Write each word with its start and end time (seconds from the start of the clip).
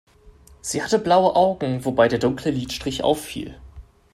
Sie 0.61 0.81
hatte 0.81 0.97
blaue 0.97 1.35
Augen, 1.35 1.85
wobei 1.85 2.07
der 2.07 2.17
dunkle 2.17 2.49
Lidstrich 2.49 3.03
auffiel. 3.03 3.61